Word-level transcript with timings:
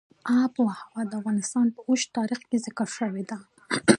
آب 0.39 0.53
وهوا 0.65 1.01
د 1.07 1.11
افغانستان 1.19 1.65
په 1.75 1.79
اوږده 1.87 2.11
تاریخ 2.17 2.39
کې 2.49 2.57
ذکر 2.65 2.87
شوې 2.97 3.23
ده. 3.29 3.37